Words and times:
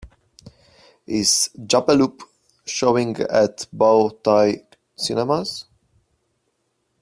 Is 1.05 1.51
Jappeloup 1.55 2.23
showing 2.65 3.17
at 3.19 3.67
Bow 3.71 4.09
Tie 4.09 4.65
Cinemas 4.95 5.65